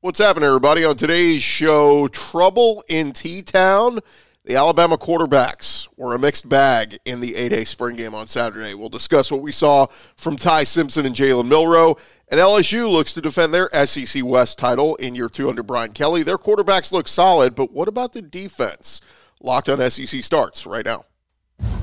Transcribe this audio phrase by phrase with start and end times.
[0.00, 0.84] What's happening, everybody?
[0.84, 3.98] On today's show, trouble in T Town.
[4.44, 8.74] The Alabama quarterbacks were a mixed bag in the A Day spring game on Saturday.
[8.74, 11.96] We'll discuss what we saw from Ty Simpson and Jalen Milroe.
[12.28, 16.22] And LSU looks to defend their SEC West title in year two under Brian Kelly.
[16.22, 19.00] Their quarterbacks look solid, but what about the defense?
[19.42, 21.06] Locked on SEC starts right now.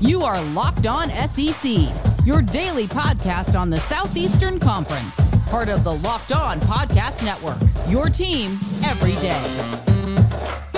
[0.00, 1.70] You are Locked On SEC,
[2.26, 7.62] your daily podcast on the Southeastern Conference, part of the Locked On Podcast Network.
[7.88, 10.75] Your team every day.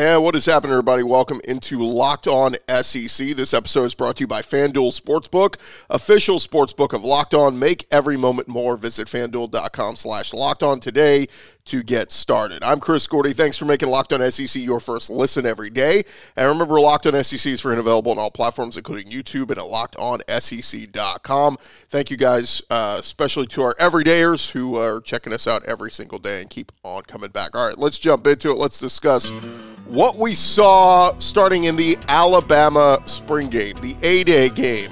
[0.00, 1.02] And what is happening, everybody?
[1.02, 3.36] Welcome into Locked On SEC.
[3.36, 5.56] This episode is brought to you by FanDuel Sportsbook,
[5.90, 7.58] official sportsbook of Locked On.
[7.58, 8.78] Make every moment more.
[8.78, 11.26] Visit fanduel.com slash locked on today
[11.70, 12.64] to get started.
[12.64, 13.32] I'm Chris Gordy.
[13.32, 16.02] Thanks for making Locked On SEC your first listen every day.
[16.34, 19.58] And remember, Locked On SEC is free and available on all platforms, including YouTube and
[19.58, 21.58] at lockedonsec.com.
[21.88, 26.18] Thank you guys, uh, especially to our everydayers who are checking us out every single
[26.18, 27.54] day and keep on coming back.
[27.54, 28.56] All right, let's jump into it.
[28.56, 29.30] Let's discuss
[29.86, 34.90] what we saw starting in the Alabama spring game, the A Day game.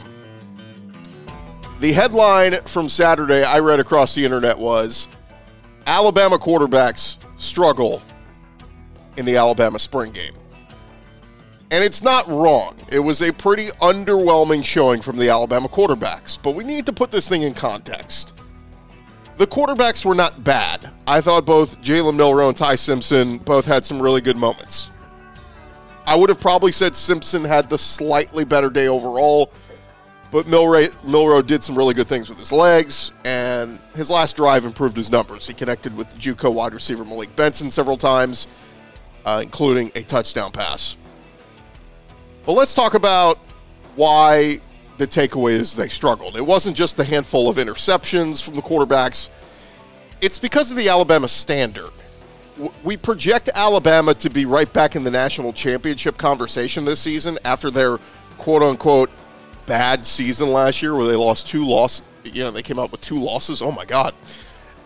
[1.80, 5.08] The headline from Saturday I read across the internet was
[5.88, 8.02] Alabama quarterbacks struggle
[9.16, 10.34] in the Alabama spring game.
[11.70, 12.76] And it's not wrong.
[12.92, 17.10] It was a pretty underwhelming showing from the Alabama quarterbacks, but we need to put
[17.10, 18.34] this thing in context.
[19.38, 20.90] The quarterbacks were not bad.
[21.06, 24.90] I thought both Jalen Milroe and Ty Simpson both had some really good moments.
[26.04, 29.52] I would have probably said Simpson had the slightly better day overall,
[30.30, 34.64] but Milroe, Milroe did some really good things with his legs, and his last drive
[34.64, 35.46] improved his numbers.
[35.46, 38.46] He connected with JUCO wide receiver Malik Benson several times,
[39.24, 40.96] uh, including a touchdown pass.
[42.44, 43.38] But let's talk about
[43.96, 44.60] why
[44.98, 46.36] the takeaway is they struggled.
[46.36, 49.30] It wasn't just the handful of interceptions from the quarterbacks,
[50.20, 51.92] it's because of the Alabama standard.
[52.82, 57.70] We project Alabama to be right back in the national championship conversation this season after
[57.70, 57.98] their
[58.36, 59.10] quote unquote
[59.68, 62.06] bad season last year where they lost two losses.
[62.24, 63.62] You know, they came out with two losses.
[63.62, 64.14] Oh my God.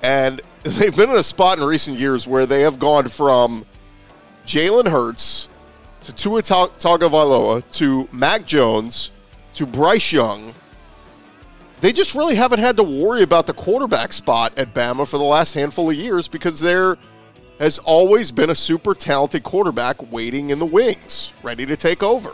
[0.02, 3.64] And they've been in a spot in recent years where they have gone from
[4.46, 5.48] Jalen Hurts
[6.04, 9.12] to Tua Tagovailoa to Mac Jones
[9.54, 10.54] to Bryce Young,
[11.80, 15.24] they just really haven't had to worry about the quarterback spot at Bama for the
[15.24, 16.96] last handful of years because there
[17.58, 22.32] has always been a super talented quarterback waiting in the wings, ready to take over.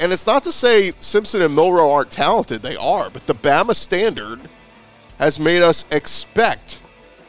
[0.00, 3.76] And it's not to say Simpson and Milroe aren't talented, they are, but the Bama
[3.76, 4.40] standard
[5.18, 6.80] has made us expect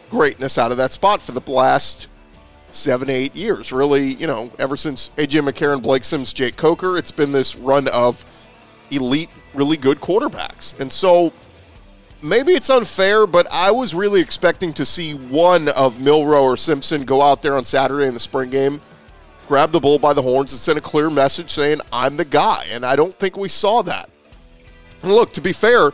[0.10, 2.08] greatness out of that spot for the last
[2.70, 3.74] seven, eight years.
[3.74, 7.90] Really, you know, ever since AJ McCarron, Blake Sims, Jake Coker, it's been this run
[7.90, 8.26] of
[8.90, 10.80] elite, really good quarterbacks.
[10.80, 11.34] And so
[12.22, 17.04] maybe it's unfair, but I was really expecting to see one of Milroe or Simpson
[17.04, 18.80] go out there on Saturday in the spring game,
[19.52, 22.68] grab the bull by the horns, and send a clear message saying, I'm the guy.
[22.72, 24.10] And I don't think we saw that.
[25.04, 25.92] And look, to be fair,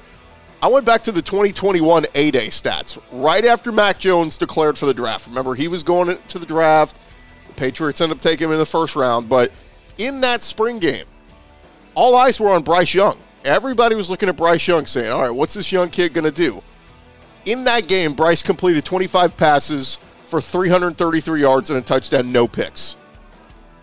[0.62, 4.86] I went back to the 2021 A Day stats right after Mac Jones declared for
[4.86, 5.26] the draft.
[5.26, 7.00] Remember, he was going to the draft.
[7.48, 9.28] The Patriots ended up taking him in the first round.
[9.28, 9.52] But
[9.98, 11.06] in that spring game,
[11.96, 13.18] all eyes were on Bryce Young.
[13.44, 16.32] Everybody was looking at Bryce Young saying, all right, what's this young kid going to
[16.32, 16.62] do?
[17.46, 22.98] In that game, Bryce completed 25 passes for 333 yards and a touchdown, no picks.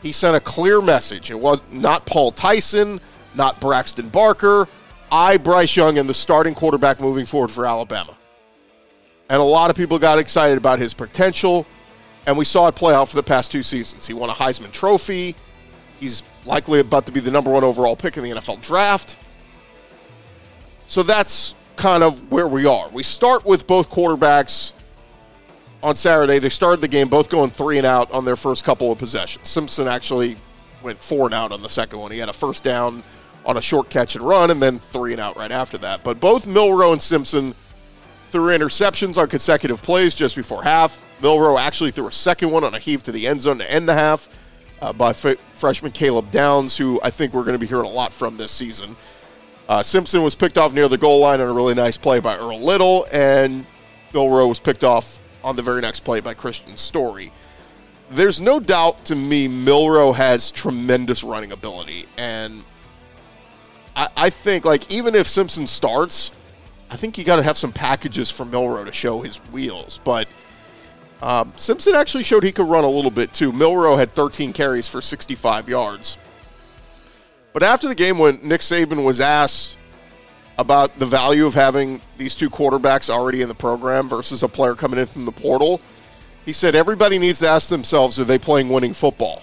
[0.04, 1.30] He sent a clear message.
[1.30, 3.00] It was not Paul Tyson,
[3.34, 4.68] not Braxton Barker.
[5.10, 8.14] I, Bryce Young, am the starting quarterback moving forward for Alabama.
[9.30, 11.66] And a lot of people got excited about his potential,
[12.26, 14.06] and we saw it play out for the past two seasons.
[14.06, 15.34] He won a Heisman Trophy.
[16.00, 19.16] He's likely about to be the number one overall pick in the NFL draft.
[20.86, 22.90] So that's kind of where we are.
[22.90, 24.74] We start with both quarterbacks
[25.84, 26.38] on Saturday.
[26.38, 29.46] They started the game both going three and out on their first couple of possessions.
[29.48, 30.36] Simpson actually
[30.82, 32.10] went four and out on the second one.
[32.10, 33.02] He had a first down
[33.44, 36.02] on a short catch and run, and then three and out right after that.
[36.02, 37.54] But both Milroe and Simpson
[38.30, 41.00] threw interceptions on consecutive plays just before half.
[41.20, 43.86] Milroe actually threw a second one on a heave to the end zone to end
[43.86, 44.28] the half
[44.80, 47.90] uh, by f- freshman Caleb Downs, who I think we're going to be hearing a
[47.90, 48.96] lot from this season.
[49.68, 52.36] Uh, Simpson was picked off near the goal line on a really nice play by
[52.36, 53.66] Earl Little, and
[54.14, 57.30] Milroe was picked off on the very next play by Christian Story.
[58.10, 62.64] There's no doubt to me Milroe has tremendous running ability, and
[63.94, 66.32] I, I think like even if Simpson starts,
[66.90, 70.00] I think you got to have some packages for Milroe to show his wheels.
[70.02, 70.26] But
[71.22, 73.50] Um, Simpson actually showed he could run a little bit too.
[73.50, 76.18] Milroe had 13 carries for 65 yards.
[77.54, 79.78] But after the game, when Nick Saban was asked
[80.58, 84.74] about the value of having these two quarterbacks already in the program versus a player
[84.74, 85.80] coming in from the portal,
[86.44, 89.42] he said everybody needs to ask themselves are they playing winning football?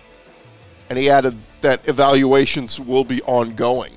[0.89, 3.93] And he added that evaluations will be ongoing.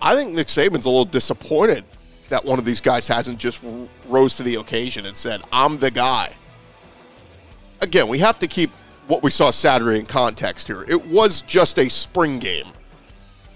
[0.00, 1.84] I think Nick Saban's a little disappointed
[2.28, 3.62] that one of these guys hasn't just
[4.08, 6.34] rose to the occasion and said, I'm the guy.
[7.80, 8.70] Again, we have to keep
[9.08, 10.84] what we saw Saturday in context here.
[10.88, 12.66] It was just a spring game.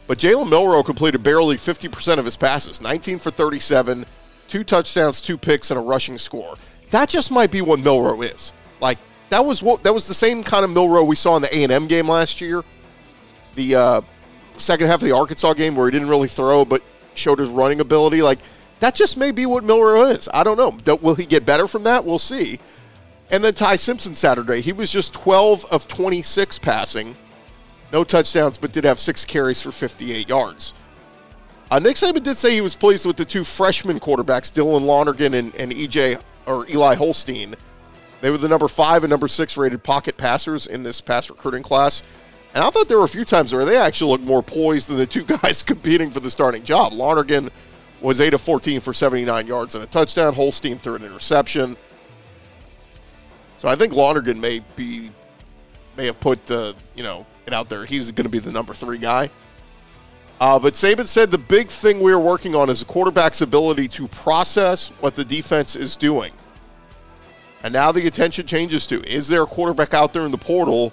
[0.06, 4.04] But Jalen Milroe completed barely 50% of his passes 19 for 37,
[4.48, 6.56] two touchdowns, two picks, and a rushing score.
[6.90, 8.52] That just might be what Milroe is.
[8.80, 8.98] Like,
[9.30, 11.86] that was what that was the same kind of Milroe we saw in the A&M
[11.86, 12.62] game last year.
[13.54, 14.00] The uh,
[14.56, 16.82] second half of the Arkansas game where he didn't really throw but
[17.14, 18.20] showed his running ability.
[18.20, 18.40] Like,
[18.80, 20.28] that just may be what Milroe is.
[20.34, 20.96] I don't know.
[20.96, 22.04] Will he get better from that?
[22.04, 22.58] We'll see.
[23.30, 27.16] And then Ty Simpson Saturday, he was just 12 of 26 passing,
[27.94, 30.74] no touchdowns, but did have six carries for 58 yards.
[31.70, 35.32] Uh, Nick Saban did say he was pleased with the two freshman quarterbacks, Dylan Lonergan
[35.34, 37.54] and, and EJ or Eli Holstein.
[38.20, 41.62] They were the number five and number six rated pocket passers in this pass recruiting
[41.62, 42.02] class.
[42.52, 44.96] And I thought there were a few times where they actually looked more poised than
[44.96, 46.92] the two guys competing for the starting job.
[46.92, 47.48] Lonergan
[48.00, 50.34] was 8 of 14 for 79 yards and a touchdown.
[50.34, 51.76] Holstein threw an interception.
[53.56, 55.10] So I think Lonergan may be
[55.96, 57.84] may have put the you know out there.
[57.84, 59.30] He's going to be the number three guy.
[60.40, 63.88] Uh, but Saban said the big thing we are working on is the quarterback's ability
[63.88, 66.32] to process what the defense is doing.
[67.62, 70.92] And now the attention changes to is there a quarterback out there in the portal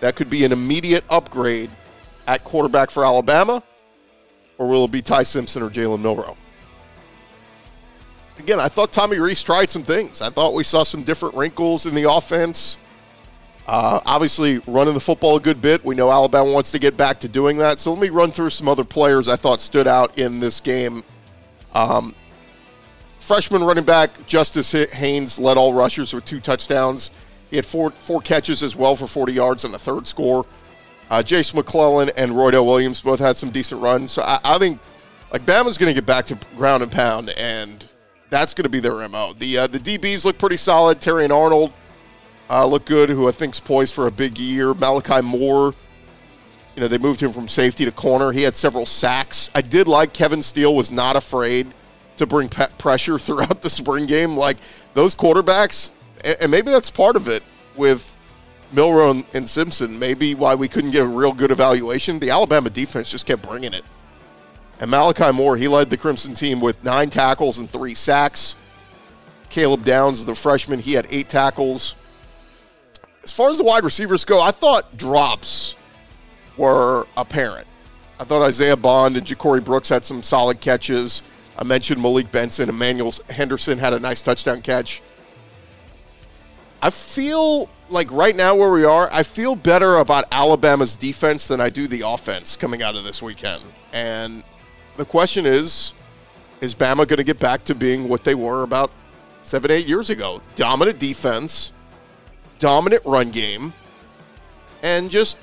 [0.00, 1.70] that could be an immediate upgrade
[2.26, 3.62] at quarterback for Alabama?
[4.58, 6.36] Or will it be Ty Simpson or Jalen Milroe?
[8.38, 10.20] again, I thought Tommy Rees tried some things.
[10.20, 12.78] I thought we saw some different wrinkles in the offense.
[13.66, 15.84] Uh, obviously, running the football a good bit.
[15.84, 17.78] We know Alabama wants to get back to doing that.
[17.78, 21.02] So let me run through some other players I thought stood out in this game.
[21.72, 22.14] Um,
[23.20, 27.10] freshman running back Justice Haynes led all rushers with two touchdowns.
[27.48, 30.44] He had four four catches as well for 40 yards and a third score.
[31.10, 31.22] Uh,
[31.54, 34.12] McClellan and Roydell Williams both had some decent runs.
[34.12, 34.78] So I, I think
[35.32, 37.86] like Bama's going to get back to ground and pound and
[38.30, 39.32] that's going to be their mo.
[39.32, 41.00] The uh, the DBs look pretty solid.
[41.00, 41.72] Terrion Arnold
[42.50, 44.74] uh, look good, who I think's poised for a big year.
[44.74, 45.74] Malachi Moore,
[46.74, 48.32] you know, they moved him from safety to corner.
[48.32, 49.50] He had several sacks.
[49.54, 51.68] I did like Kevin Steele was not afraid
[52.16, 54.36] to bring pe- pressure throughout the spring game.
[54.36, 54.56] Like
[54.94, 55.90] those quarterbacks,
[56.22, 57.42] and, and maybe that's part of it
[57.76, 58.16] with
[58.72, 59.98] Milroe and, and Simpson.
[59.98, 62.18] Maybe why we couldn't get a real good evaluation.
[62.18, 63.84] The Alabama defense just kept bringing it.
[64.80, 68.56] And Malachi Moore, he led the Crimson team with nine tackles and three sacks.
[69.48, 71.94] Caleb Downs, the freshman, he had eight tackles.
[73.24, 75.76] As far as the wide receivers go, I thought drops
[76.56, 77.66] were apparent.
[78.20, 81.22] I thought Isaiah Bond and Ja'Corey Brooks had some solid catches.
[81.58, 82.68] I mentioned Malik Benson.
[82.68, 85.02] Emmanuel Henderson had a nice touchdown catch.
[86.82, 91.60] I feel like right now where we are, I feel better about Alabama's defense than
[91.60, 93.62] I do the offense coming out of this weekend.
[93.92, 94.44] And
[94.96, 95.94] the question is
[96.60, 98.90] is Bama going to get back to being what they were about
[99.42, 100.40] seven, eight years ago?
[100.56, 101.72] Dominant defense,
[102.58, 103.72] dominant run game,
[104.82, 105.38] and just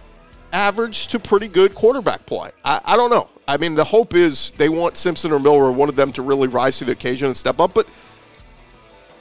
[0.54, 2.52] average to pretty good quarterback play.
[2.64, 3.30] I, I don't know.
[3.48, 6.48] I mean, the hope is they want Simpson or Miller, one of them, to really
[6.48, 7.74] rise to the occasion and step up.
[7.74, 7.88] But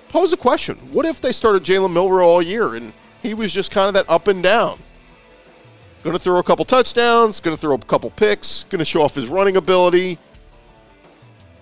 [0.08, 3.70] pose a question what if they started Jalen Milroe all year and he was just
[3.70, 4.78] kind of that up and down?
[6.02, 9.02] Going to throw a couple touchdowns, going to throw a couple picks, going to show
[9.02, 10.18] off his running ability.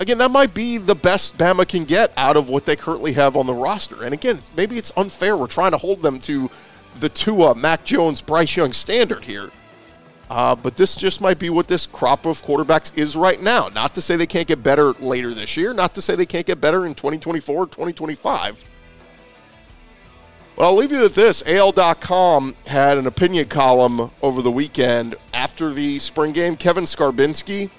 [0.01, 3.37] Again, that might be the best Bama can get out of what they currently have
[3.37, 4.05] on the roster.
[4.05, 5.37] And again, maybe it's unfair.
[5.37, 6.51] We're trying to hold them to
[7.01, 9.51] the Tua, Mac Jones, Bryce Young standard here.
[10.31, 13.69] Uh, but this just might be what this crop of quarterbacks is right now.
[13.69, 16.47] Not to say they can't get better later this year, not to say they can't
[16.47, 18.65] get better in 2024 2025.
[20.55, 21.43] But I'll leave you with this.
[21.47, 26.57] AL.com had an opinion column over the weekend after the spring game.
[26.57, 27.71] Kevin Scarbinsky,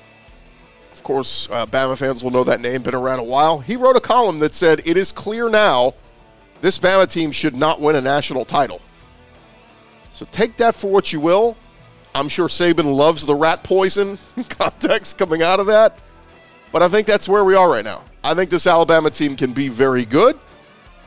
[1.00, 3.60] of course, uh, Bama fans will know that name, been around a while.
[3.60, 5.94] He wrote a column that said, It is clear now
[6.60, 8.82] this Bama team should not win a national title.
[10.12, 11.56] So take that for what you will.
[12.14, 14.18] I'm sure Saban loves the rat poison
[14.50, 15.98] context coming out of that.
[16.74, 18.04] But I think that's where we are right now.
[18.22, 20.38] I think this Alabama team can be very good.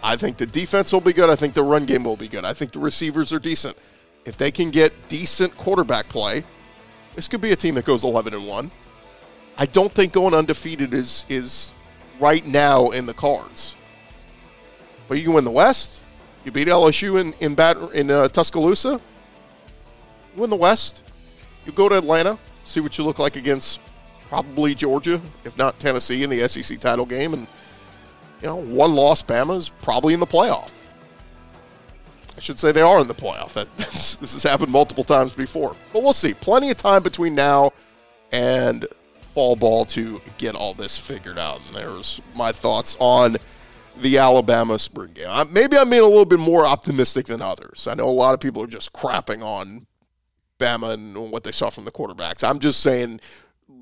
[0.02, 1.28] I think the defense will be good.
[1.28, 2.46] I think the run game will be good.
[2.46, 3.76] I think the receivers are decent.
[4.24, 6.44] If they can get decent quarterback play,
[7.14, 8.70] this could be a team that goes 11 and 1.
[9.56, 11.72] I don't think going undefeated is is
[12.20, 13.76] right now in the cards.
[15.08, 16.02] But you can win the West,
[16.44, 19.00] You beat LSU in in, Bat- in uh, Tuscaloosa.
[20.34, 21.04] You win the West.
[21.66, 23.80] You go to Atlanta, see what you look like against
[24.28, 27.46] probably Georgia, if not Tennessee, in the SEC title game, and
[28.40, 29.22] you know one loss.
[29.22, 30.72] Bama's probably in the playoff.
[32.34, 33.52] I should say they are in the playoff.
[33.52, 36.32] That this has happened multiple times before, but we'll see.
[36.34, 37.72] Plenty of time between now
[38.32, 38.86] and
[39.32, 41.60] fall ball to get all this figured out.
[41.66, 43.36] And there's my thoughts on
[43.96, 45.52] the Alabama spring game.
[45.52, 47.86] Maybe I'm being a little bit more optimistic than others.
[47.86, 49.86] I know a lot of people are just crapping on
[50.58, 52.48] Bama and what they saw from the quarterbacks.
[52.48, 53.20] I'm just saying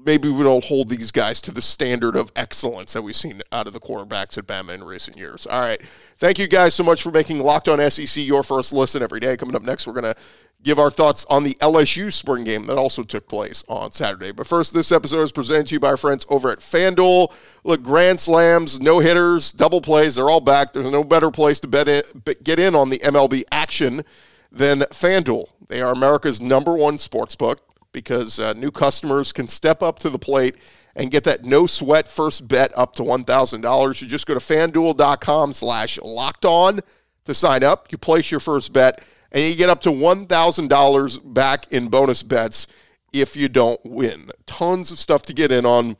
[0.04, 3.66] maybe we don't hold these guys to the standard of excellence that we've seen out
[3.66, 5.46] of the quarterbacks at Bama in recent years.
[5.46, 5.80] All right.
[6.16, 9.36] Thank you guys so much for making Locked On SEC your first listen every day.
[9.36, 10.16] Coming up next, we're going to
[10.62, 14.30] give our thoughts on the LSU spring game that also took place on Saturday.
[14.30, 17.32] But first, this episode is presented to you by our friends over at FanDuel.
[17.64, 20.72] Look, grand slams, no hitters, double plays, they're all back.
[20.72, 22.02] There's no better place to bet in,
[22.42, 24.04] get in on the MLB action
[24.52, 25.50] than FanDuel.
[25.68, 27.60] They are America's number one sports book
[27.92, 30.56] because uh, new customers can step up to the plate
[30.94, 34.02] and get that no sweat first bet up to $1,000.
[34.02, 36.80] You just go to fanduel.com slash locked on
[37.24, 37.88] to sign up.
[37.90, 39.02] You place your first bet
[39.32, 42.66] and you get up to $1,000 back in bonus bets
[43.12, 44.30] if you don't win.
[44.46, 45.96] Tons of stuff to get in on.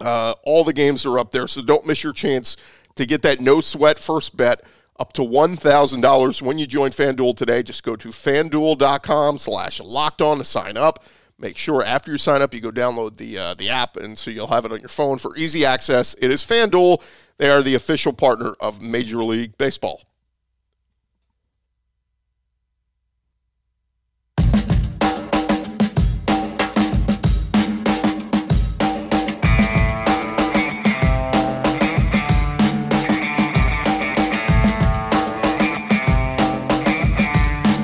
[0.00, 2.56] Uh, all the games are up there, so don't miss your chance
[2.96, 4.62] to get that no sweat first bet
[4.98, 7.62] up to $1,000 when you join FanDuel today.
[7.62, 11.04] Just go to fanduel.com slash locked on to sign up.
[11.38, 14.30] Make sure after you sign up, you go download the, uh, the app, and so
[14.30, 16.14] you'll have it on your phone for easy access.
[16.20, 17.02] It is FanDuel.
[17.38, 20.02] They are the official partner of Major League Baseball.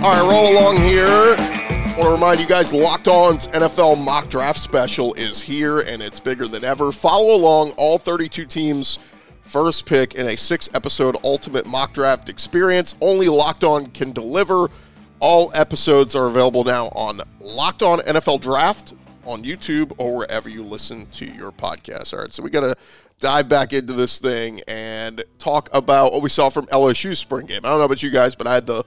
[0.02, 1.04] All right, roll along here.
[1.06, 6.00] I want to remind you guys Locked On's NFL mock draft special is here and
[6.00, 6.90] it's bigger than ever.
[6.90, 8.98] Follow along all 32 teams'
[9.42, 12.94] first pick in a six episode ultimate mock draft experience.
[13.02, 14.70] Only Locked On can deliver.
[15.18, 18.94] All episodes are available now on Locked On NFL Draft
[19.26, 22.14] on YouTube or wherever you listen to your podcast.
[22.14, 22.74] All right, so we got to
[23.18, 27.60] dive back into this thing and talk about what we saw from LSU spring game.
[27.64, 28.82] I don't know about you guys, but I had the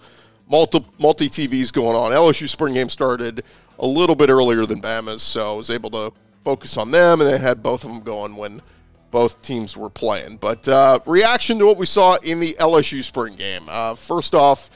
[0.54, 2.12] multi multi TVs going on.
[2.12, 3.44] LSU spring game started
[3.80, 7.30] a little bit earlier than Bama's, so I was able to focus on them, and
[7.30, 8.62] they had both of them going when
[9.10, 10.38] both teams were playing.
[10.38, 13.64] But uh, reaction to what we saw in the LSU spring game.
[13.68, 14.70] Uh, first off,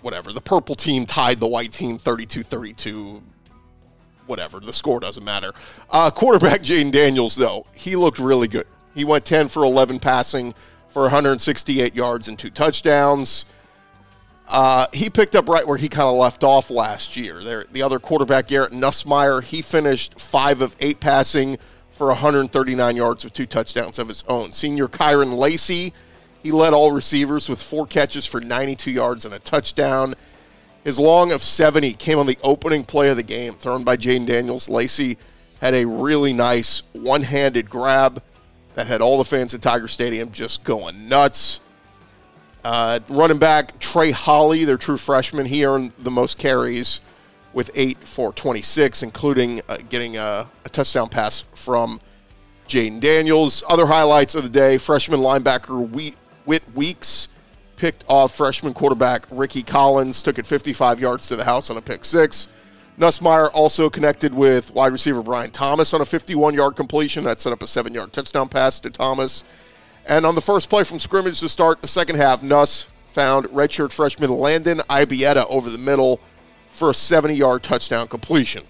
[0.00, 3.22] whatever the purple team tied the white team 32-32
[4.26, 5.52] whatever the score doesn't matter
[5.90, 10.54] uh, quarterback Jayden Daniels though he looked really good he went 10 for 11 passing
[10.88, 13.46] for 168 yards and two touchdowns
[14.48, 17.42] uh, he picked up right where he kind of left off last year.
[17.42, 21.58] There, the other quarterback, Garrett Nussmeier, he finished five of eight passing
[21.90, 24.52] for 139 yards with two touchdowns of his own.
[24.52, 25.92] Senior Kyren Lacy,
[26.42, 30.14] he led all receivers with four catches for 92 yards and a touchdown.
[30.82, 34.26] His long of 70 came on the opening play of the game, thrown by Jayden
[34.26, 34.68] Daniels.
[34.68, 35.16] Lacy
[35.60, 38.22] had a really nice one handed grab
[38.74, 41.60] that had all the fans at Tiger Stadium just going nuts.
[42.64, 47.02] Uh, running back Trey Holly, their true freshman, he earned the most carries
[47.52, 52.00] with eight for 26, including uh, getting a, a, touchdown pass from
[52.66, 53.62] Jayden Daniels.
[53.68, 56.16] Other highlights of the day freshman linebacker
[56.46, 57.28] Whit Weeks
[57.76, 61.82] picked off freshman quarterback Rickie Collins, took it 55 yards to the house on a
[61.82, 62.48] pick six.
[62.98, 67.52] Nussmeier also connected with wide receiver Brian Thomas on a 51 yard completion that set
[67.52, 69.44] up a seven yard touchdown pass to Thomas.
[70.06, 73.92] And on the first play from scrimmage to start the second half, Nuss found redshirt
[73.92, 76.20] freshman Landon Ibieta over the middle
[76.70, 78.64] for a 70 yard touchdown completion.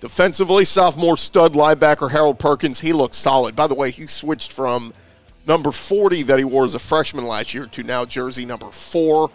[0.00, 3.56] Defensively, sophomore stud linebacker Harold Perkins, he looks solid.
[3.56, 4.92] By the way, he switched from
[5.46, 9.30] number 40 that he wore as a freshman last year to now jersey number four.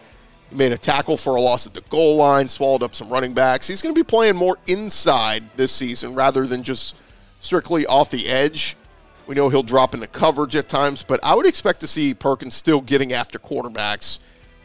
[0.49, 3.33] He made a tackle for a loss at the goal line, swallowed up some running
[3.33, 3.67] backs.
[3.67, 6.95] He's going to be playing more inside this season rather than just
[7.39, 8.77] strictly off the edge.
[9.25, 12.55] We know he'll drop into coverage at times, but I would expect to see Perkins
[12.55, 14.19] still getting after quarterbacks,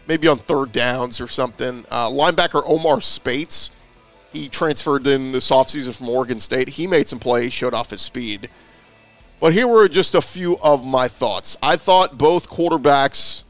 [0.07, 1.85] maybe on third downs or something.
[1.91, 3.71] Uh, linebacker Omar Speights,
[4.33, 6.71] he transferred in this offseason from Oregon State.
[6.71, 8.50] He made some plays, showed off his speed.
[9.41, 11.57] But here were just a few of my thoughts.
[11.62, 13.45] I thought both quarterbacks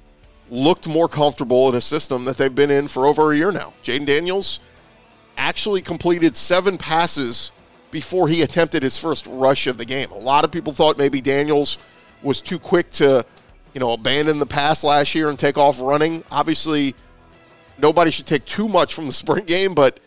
[0.51, 3.73] looked more comfortable in a system that they've been in for over a year now.
[3.83, 4.61] Jayden Daniels
[5.39, 7.53] actually completed seven passes
[7.91, 10.11] before he attempted his first rush of the game.
[10.11, 11.79] A lot of people thought maybe Daniels
[12.23, 13.25] was too quick to,
[13.75, 16.25] you know, abandon the pass last year and take off running.
[16.31, 16.95] Obviously,
[17.79, 20.01] nobody should take too much from the spring game, but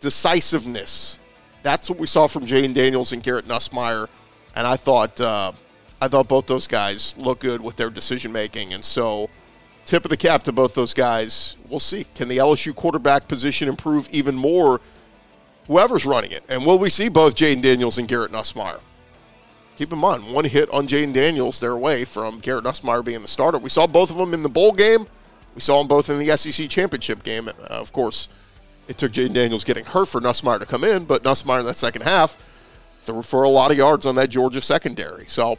[0.00, 1.18] decisiveness.
[1.62, 4.08] That's what we saw from Jayden Daniels and Garrett Nussmeier,
[4.54, 5.52] and I thought uh,
[6.00, 9.28] I thought both those guys look good with their decision making, and so
[9.84, 11.56] tip of the cap to both those guys.
[11.68, 12.04] We'll see.
[12.14, 14.80] Can the LSU quarterback position improve even more?
[15.66, 18.80] Whoever's running it, and will we see both Jayden Daniels and Garrett Nussmeier?
[19.76, 23.28] Keep in mind, one hit on Jayden Daniels, they're away from Garrett Nussmeier being the
[23.28, 23.58] starter.
[23.58, 25.06] We saw both of them in the bowl game.
[25.54, 27.48] We saw them both in the SEC championship game.
[27.48, 28.28] Uh, of course,
[28.88, 31.76] it took Jayden Daniels getting hurt for Nussmeier to come in, but Nussmeier in that
[31.76, 32.38] second half
[33.00, 35.26] threw for a lot of yards on that Georgia secondary.
[35.26, 35.58] So,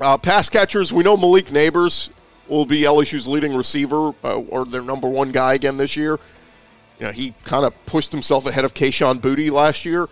[0.00, 2.10] uh, pass catchers, we know Malik Neighbors
[2.48, 6.18] will be LSU's leading receiver uh, or their number one guy again this year.
[6.98, 10.08] You know, he kind of pushed himself ahead of Kayshon Boutte last year.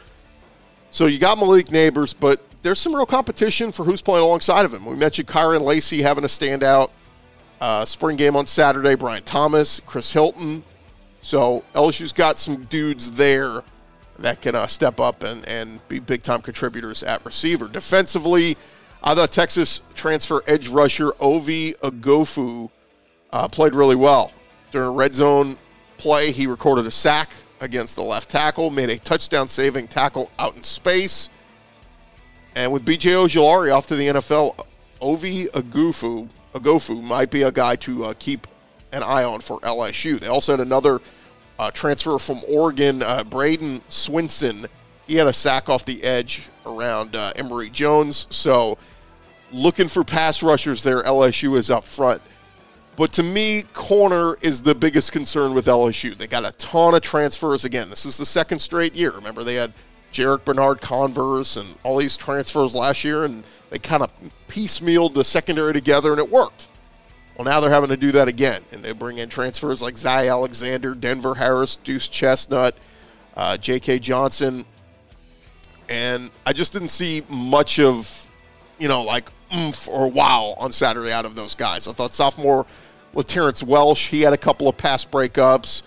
[0.90, 4.74] So you got Malik Neighbors, but there's some real competition for who's playing alongside of
[4.74, 4.84] him.
[4.84, 6.90] We mentioned Kyren Lacy having a standout
[7.60, 8.94] uh, spring game on Saturday.
[8.94, 10.64] Brian Thomas, Chris Hilton.
[11.20, 13.62] So LSU's got some dudes there
[14.18, 17.68] that can uh, step up and, and be big time contributors at receiver.
[17.68, 18.56] Defensively,
[19.02, 22.70] I thought Texas transfer edge rusher Ovie Oghoufo
[23.32, 24.32] uh, played really well.
[24.72, 25.56] During a red zone
[25.98, 27.30] play, he recorded a sack
[27.60, 31.30] against the left tackle, made a touchdown saving tackle out in space.
[32.54, 34.66] And with BJ Ojulari off to the NFL,
[35.00, 38.46] Ovie Oghoufo, Oghoufo might be a guy to uh, keep
[38.92, 40.20] an eye on for LSU.
[40.20, 41.00] They also had another
[41.58, 44.66] uh, transfer from Oregon, uh, Bradyn Swinson.
[45.06, 48.26] He had a sack off the edge around uh, Emery Jones.
[48.30, 48.78] So
[49.52, 52.22] looking for pass rushers there, LSU is up front.
[52.96, 56.16] But to me, corner is the biggest concern with LSU.
[56.16, 57.64] They got a ton of transfers.
[57.64, 59.10] Again, this is the second straight year.
[59.12, 59.72] Remember, they had
[60.12, 64.12] Jarrick Bernard Converse and all these transfers last year, and they kind of
[64.46, 66.68] piecemealed the secondary together, and it worked.
[67.36, 70.28] Well, now they're having to do that again, and they bring in transfers like Zy
[70.28, 72.76] Alexander, Denver Harris, Duce Chestnut,
[73.34, 74.00] uh, J.K.
[74.00, 74.66] Johnson,
[75.88, 78.28] and I just didn't see much of,
[78.78, 81.88] you know, like oomph or wow on Saturday out of those guys.
[81.88, 82.66] I thought sophomore
[83.14, 85.82] Laterrance Welch, he had a couple of pass breakups.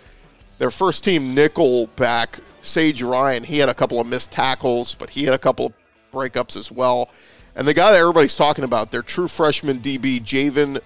[0.57, 5.09] Their first team nickel back Sage Ryan, he had a couple of missed tackles, but
[5.11, 5.73] he had a couple of
[6.11, 7.09] breakups as well.
[7.55, 10.79] And the guy that everybody's talking about, their true freshman DB, Javien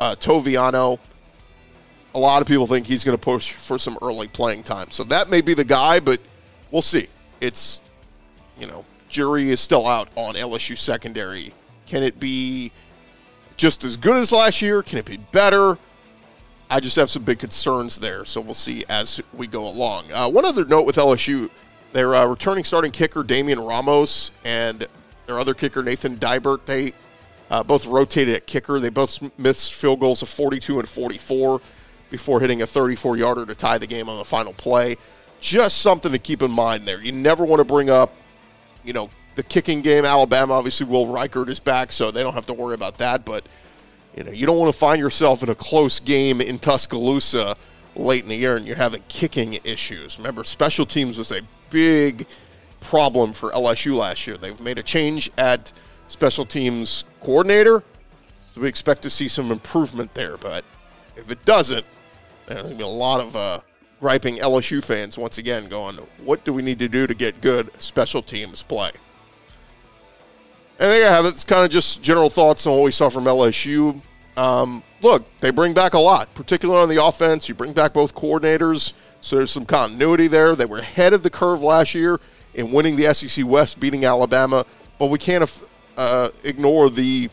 [0.00, 0.98] uh, Toviano,
[2.14, 4.90] a lot of people think he's going to push for some early playing time.
[4.90, 6.20] So that may be the guy, but
[6.70, 7.06] we'll see.
[7.40, 7.80] It's,
[8.58, 11.52] you know, jury is still out on LSU secondary.
[11.92, 12.72] Can it be
[13.58, 14.82] just as good as last year?
[14.82, 15.76] Can it be better?
[16.70, 20.10] I just have some big concerns there, so we'll see as we go along.
[20.10, 21.50] Uh, one other note with LSU,
[21.92, 24.88] their uh, returning starting kicker Damian Ramos and
[25.26, 26.94] their other kicker Nathan Dibert, they
[27.50, 28.80] uh, both rotated at kicker.
[28.80, 31.60] They both missed field goals of 42 and 44
[32.08, 34.96] before hitting a 34 yarder to tie the game on the final play.
[35.42, 37.02] Just something to keep in mind there.
[37.02, 38.14] You never want to bring up,
[38.82, 40.04] you know, the kicking game.
[40.04, 43.46] Alabama, obviously, Will Reichard is back, so they don't have to worry about that, but
[44.16, 47.56] you know, you don't want to find yourself in a close game in Tuscaloosa
[47.94, 50.18] late in the year and you're having kicking issues.
[50.18, 51.40] Remember, special teams was a
[51.70, 52.26] big
[52.80, 54.36] problem for LSU last year.
[54.36, 55.72] They've made a change at
[56.06, 57.82] special teams coordinator,
[58.46, 60.36] so we expect to see some improvement there.
[60.36, 60.64] But
[61.16, 61.86] if it doesn't,
[62.46, 63.60] there's going to be a lot of uh,
[64.00, 67.70] griping LSU fans once again going, what do we need to do to get good
[67.80, 68.90] special teams play?
[70.82, 71.28] And there you have it.
[71.28, 74.00] It's kind of just general thoughts on what we saw from LSU.
[74.36, 77.48] Um, look, they bring back a lot, particularly on the offense.
[77.48, 80.56] You bring back both coordinators, so there's some continuity there.
[80.56, 82.18] They were ahead of the curve last year
[82.54, 84.66] in winning the SEC West, beating Alabama,
[84.98, 87.30] but we can't uh, ignore the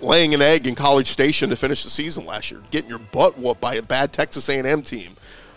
[0.00, 3.38] laying an egg in College Station to finish the season last year, getting your butt
[3.38, 5.16] whooped by a bad Texas A&M team,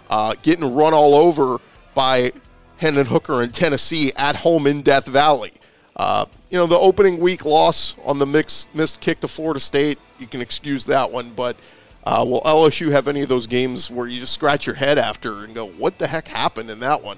[0.10, 1.62] uh, getting run all over
[1.96, 2.34] by
[2.80, 5.54] Hendon Hooker in Tennessee at home in Death Valley.
[5.96, 9.98] Uh, you know, the opening week loss on the mix, missed kick to Florida State,
[10.20, 11.32] you can excuse that one.
[11.32, 11.56] But
[12.04, 15.46] uh, will LSU have any of those games where you just scratch your head after
[15.46, 17.18] and go, what the heck happened in that one?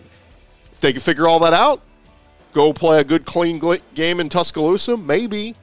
[0.72, 1.82] If they can figure all that out,
[2.54, 3.60] go play a good, clean
[3.96, 5.56] game in Tuscaloosa, maybe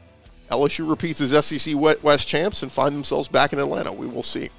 [0.51, 3.93] LSU repeats as SEC West champs and find themselves back in Atlanta.
[3.93, 4.51] We will see.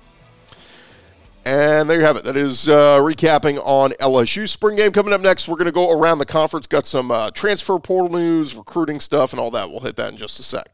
[1.43, 2.23] And there you have it.
[2.23, 4.91] That is uh, recapping on LSU spring game.
[4.91, 6.67] Coming up next, we're going to go around the conference.
[6.67, 9.69] Got some uh, transfer portal news, recruiting stuff, and all that.
[9.69, 10.69] We'll hit that in just a sec.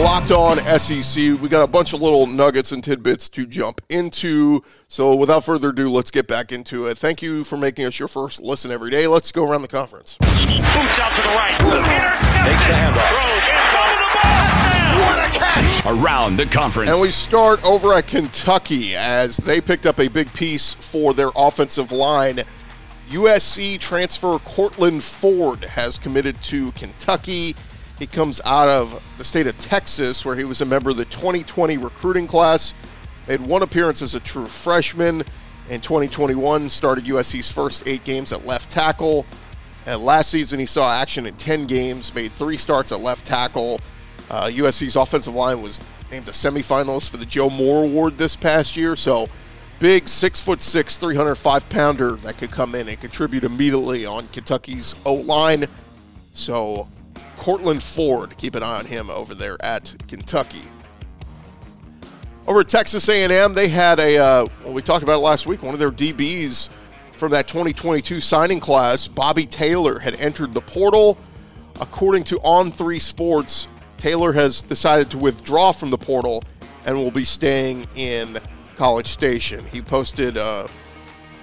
[0.00, 1.40] Locked On SEC.
[1.40, 4.62] We got a bunch of little nuggets and tidbits to jump into.
[4.88, 6.96] So, without further ado, let's get back into it.
[6.96, 9.06] Thank you for making us your first listen every day.
[9.06, 10.16] Let's go around the conference.
[10.18, 11.56] Boots out to the right.
[11.58, 13.22] Takes the handoff.
[14.98, 15.86] What a catch!
[15.86, 16.90] Around the conference.
[16.90, 21.30] And we start over at Kentucky as they picked up a big piece for their
[21.36, 22.40] offensive line.
[23.10, 27.54] USC transfer Courtland Ford has committed to Kentucky.
[28.02, 31.04] He comes out of the state of Texas, where he was a member of the
[31.04, 32.74] 2020 recruiting class.
[33.28, 35.22] Made one appearance as a true freshman
[35.68, 36.68] in 2021.
[36.68, 39.24] Started USC's first eight games at left tackle.
[39.86, 42.12] And last season, he saw action in 10 games.
[42.12, 43.80] Made three starts at left tackle.
[44.28, 48.76] Uh, USC's offensive line was named a semifinalist for the Joe Moore Award this past
[48.76, 48.96] year.
[48.96, 49.28] So,
[49.78, 54.96] big six foot six, 305 pounder that could come in and contribute immediately on Kentucky's
[55.06, 55.66] O line.
[56.32, 56.88] So,
[57.42, 58.36] Courtland Ford.
[58.36, 60.62] Keep an eye on him over there at Kentucky.
[62.46, 65.60] Over at Texas A&M, they had a uh, well, we talked about it last week.
[65.60, 66.70] One of their DBs
[67.16, 71.18] from that 2022 signing class, Bobby Taylor, had entered the portal.
[71.80, 76.44] According to On Three Sports, Taylor has decided to withdraw from the portal
[76.84, 78.38] and will be staying in
[78.76, 79.66] College Station.
[79.66, 80.68] He posted uh,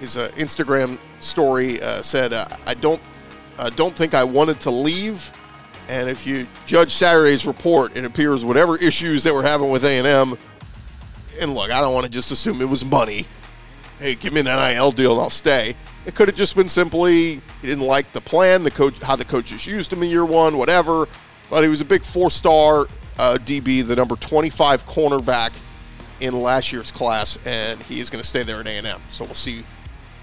[0.00, 3.02] his uh, Instagram story uh, said, uh, "I don't
[3.58, 5.30] uh, don't think I wanted to leave."
[5.90, 10.38] And if you judge Saturday's report, it appears whatever issues that we're having with A&M,
[11.40, 13.26] and look, I don't want to just assume it was money.
[13.98, 15.74] Hey, give me an NIL deal and I'll stay.
[16.06, 19.24] It could have just been simply he didn't like the plan, the coach, how the
[19.24, 21.08] coaches used him in year one, whatever.
[21.50, 22.86] But he was a big four-star
[23.18, 25.50] uh, DB, the number 25 cornerback
[26.20, 29.00] in last year's class, and he is going to stay there at A&M.
[29.08, 29.64] So we'll see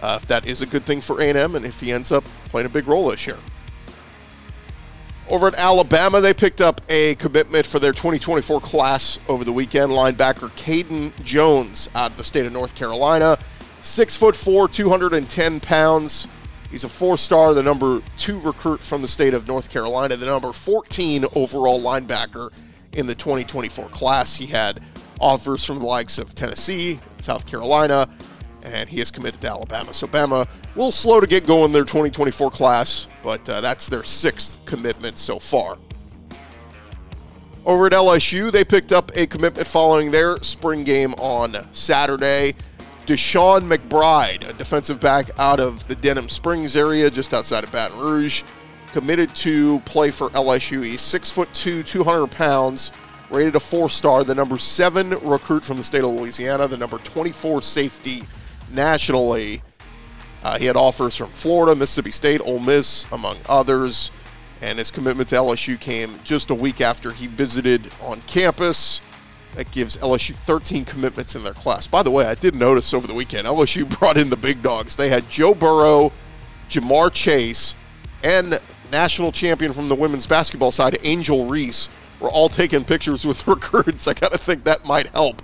[0.02, 2.68] uh, if that is a good thing for A&M and if he ends up playing
[2.68, 3.38] a big role this year.
[5.30, 9.92] Over at Alabama, they picked up a commitment for their 2024 class over the weekend.
[9.92, 13.38] Linebacker Caden Jones out of the state of North Carolina.
[13.82, 16.30] Six foot four, 210 pounds.
[16.72, 20.26] He's a four star, the number two recruit from the state of North Carolina, the
[20.26, 22.54] number 14 overall linebacker
[22.94, 24.38] in the 2024 class.
[24.38, 24.80] He had
[25.20, 28.10] offers from the likes of Tennessee, South Carolina,
[28.74, 29.94] and he is committed to Alabama.
[29.94, 34.04] So Bama a little slow to get going their 2024 class, but uh, that's their
[34.04, 35.78] sixth commitment so far.
[37.66, 42.56] Over at LSU, they picked up a commitment following their spring game on Saturday.
[43.06, 48.00] Deshaun McBride, a defensive back out of the Denham Springs area, just outside of Baton
[48.00, 48.44] Rouge,
[48.94, 50.84] committed to play for LSU.
[50.84, 52.92] He's six foot two, 200 pounds,
[53.30, 56.98] rated a four star, the number seven recruit from the state of Louisiana, the number
[56.98, 58.24] 24 safety
[58.72, 59.62] nationally.
[60.44, 64.12] Uh, he had offers from Florida, Mississippi State, Ole Miss, among others.
[64.62, 69.02] And his commitment to LSU came just a week after he visited on campus.
[69.56, 71.88] That gives LSU 13 commitments in their class.
[71.88, 74.96] By the way, I did notice over the weekend, LSU brought in the big dogs.
[74.96, 76.12] They had Joe Burrow,
[76.70, 77.76] Ja'Marr Chase,
[78.24, 78.60] and
[78.92, 84.08] national champion from the women's basketball side, Angel Reese, were all taking pictures with recruits.
[84.08, 85.42] I got to think that might help.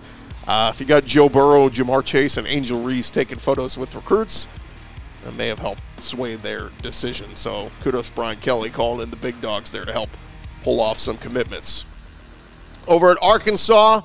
[0.47, 4.47] Uh, if you got Joe Burrow, Ja'Marr Chase, and Angel Reese taking photos with recruits,
[5.23, 7.36] that may have helped sway their decision.
[7.36, 10.10] So kudos Brian Kelly calling in the big dogs there to help
[10.63, 11.86] pull off some commitments.
[12.88, 14.01] Over at Arkansas,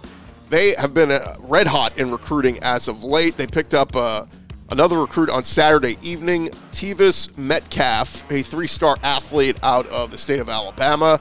[0.48, 3.36] they have been uh, red hot in recruiting as of late.
[3.36, 4.26] They picked up uh,
[4.70, 10.48] another recruit on Saturday evening, Tevis Metcalf, a three-star athlete out of the state of
[10.48, 11.20] Alabama.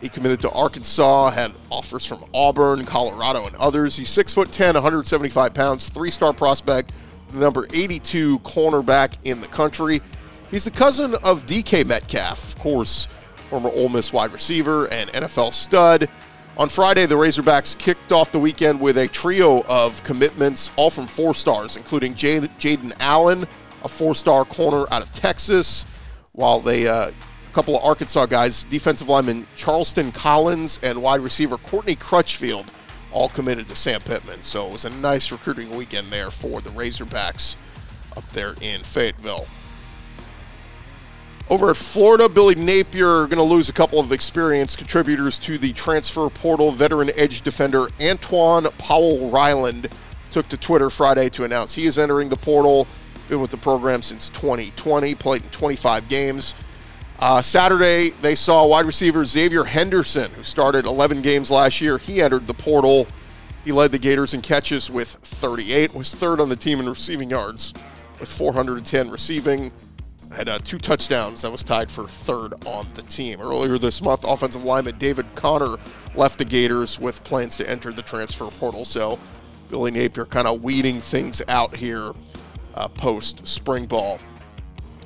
[0.00, 3.96] He committed to Arkansas, had offers from Auburn, Colorado, and others.
[3.96, 6.92] He's 6'10, 175 pounds, three star prospect,
[7.34, 10.00] number 82 cornerback in the country.
[10.50, 13.08] He's the cousin of DK Metcalf, of course,
[13.50, 16.08] former Ole Miss wide receiver and NFL stud.
[16.56, 21.06] On Friday, the Razorbacks kicked off the weekend with a trio of commitments, all from
[21.06, 23.46] four stars, including Jaden Allen,
[23.84, 25.86] a four star corner out of Texas,
[26.32, 27.12] while they uh,
[27.58, 32.66] couple of Arkansas guys, defensive lineman Charleston Collins and wide receiver Courtney Crutchfield,
[33.10, 34.44] all committed to Sam Pittman.
[34.44, 37.56] So it was a nice recruiting weekend there for the Razorbacks
[38.16, 39.48] up there in Fayetteville.
[41.50, 45.72] Over at Florida, Billy Napier going to lose a couple of experienced contributors to the
[45.72, 46.70] transfer portal.
[46.70, 49.88] Veteran edge defender Antoine Powell Ryland
[50.30, 52.86] took to Twitter Friday to announce he is entering the portal.
[53.28, 56.54] Been with the program since 2020, played in 25 games.
[57.18, 61.98] Uh, Saturday, they saw wide receiver Xavier Henderson, who started 11 games last year.
[61.98, 63.08] He entered the portal.
[63.64, 67.30] He led the Gators in catches with 38, was third on the team in receiving
[67.30, 67.74] yards
[68.20, 69.72] with 410 receiving.
[70.30, 73.40] had uh, two touchdowns that was tied for third on the team.
[73.40, 75.76] Earlier this month, offensive lineman David Connor
[76.14, 78.84] left the Gators with plans to enter the transfer portal.
[78.84, 79.18] So
[79.70, 82.12] Billy Napier kind of weeding things out here
[82.74, 84.20] uh, post spring ball.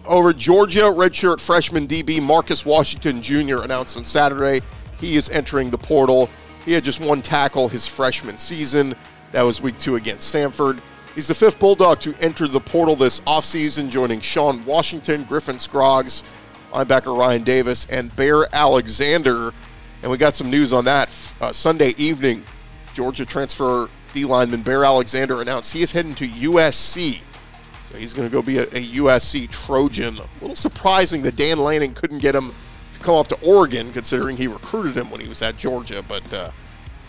[0.04, 3.62] Over Georgia, redshirt freshman DB Marcus Washington Jr.
[3.62, 4.60] announced on Saturday
[5.02, 6.30] he is entering the portal.
[6.64, 8.94] He had just one tackle his freshman season.
[9.32, 10.80] That was week two against Samford.
[11.14, 16.24] He's the fifth Bulldog to enter the portal this offseason, joining Sean Washington, Griffin Scroggs,
[16.72, 19.52] linebacker Ryan Davis, and Bear Alexander.
[20.02, 22.44] And we got some news on that uh, Sunday evening.
[22.94, 27.22] Georgia transfer D lineman Bear Alexander announced he is heading to USC.
[27.92, 30.16] So he's going to go be a, a, USC Trojan.
[30.16, 32.54] A little surprising that Dan Lanning couldn't get him
[32.94, 36.02] to come up to Oregon, considering he recruited him when he was at Georgia.
[36.08, 36.52] But uh,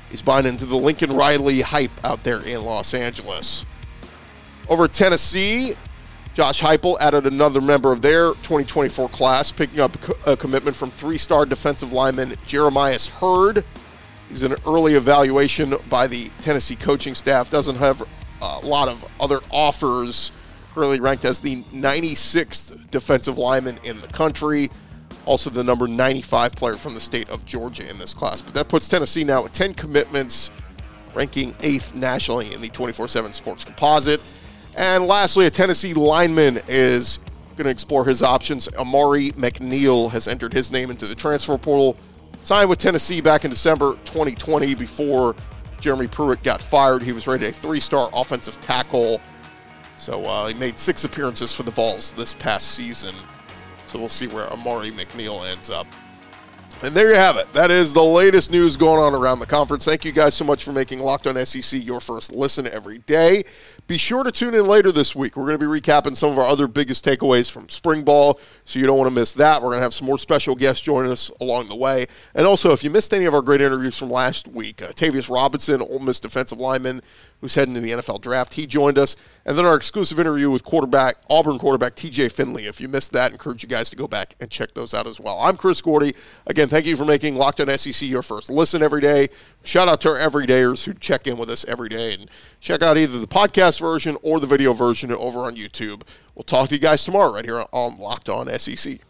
[0.10, 3.66] he's buying into the Lincoln Riley hype out there in Los Angeles.
[4.68, 5.76] Over Tennessee,
[6.34, 9.96] Josh Heupel added another member of their 2024 class, picking up
[10.28, 13.64] a commitment from three-star defensive lineman Jeremiah Hurd.
[14.28, 17.50] He's an early evaluation by the Tennessee coaching staff.
[17.50, 18.06] Doesn't have
[18.42, 20.34] a lot of other offers.
[20.74, 24.70] Currently ranked as the 96th defensive lineman in the country.
[25.26, 28.42] Also, the number 95 player from the state of Georgia in this class.
[28.42, 30.52] But that puts Tennessee now at 10 commitments,
[31.14, 34.20] ranking eighth nationally in the 24 7 sports composite.
[34.76, 37.20] And lastly, a Tennessee lineman is
[37.56, 38.68] going to explore his options.
[38.74, 41.98] Amari McNeil has entered his name into the transfer portal.
[42.44, 45.36] Signed with Tennessee back in December 2020 before
[45.80, 47.02] Jeremy Pruitt got fired.
[47.02, 49.22] He was rated a three star offensive tackle.
[50.04, 53.16] So uh, he made six appearances for the Vols this past season.
[53.88, 55.88] So we'll see where Amari McNeil ends up.
[56.82, 57.52] And there you have it.
[57.54, 59.86] That is the latest news going on around the conference.
[59.86, 63.44] Thank you guys so much for making Locked On SEC your first listen every day.
[63.88, 65.38] Be sure to tune in later this week.
[65.38, 68.80] We're going to be recapping some of our other biggest takeaways from spring ball, so
[68.80, 69.62] you don't want to miss that.
[69.62, 72.08] We're going to have some more special guests join us along the way.
[72.36, 75.34] And also, if you missed any of our great interviews from last week, uh, Tavius
[75.34, 77.02] Robinson, Ole Miss defensive lineman,
[77.44, 79.18] who's heading to the NFL draft, he joined us.
[79.46, 82.68] And then our exclusive interview with quarterback Auburn quarterback TJ Finley.
[82.68, 85.08] If you missed that, I encourage you guys to go back and check those out
[85.08, 85.38] as well.
[85.42, 86.16] I'm Chris Gordy.
[86.48, 89.28] Again, thank you for making Locked On SEC your first listen every day.
[89.62, 92.98] Shout out to our everydayers who check in with us every day and check out
[92.98, 96.04] either the podcast version or the video version over on YouTube.
[96.36, 99.02] We'll talk to you guys tomorrow right here on Locked On SEC.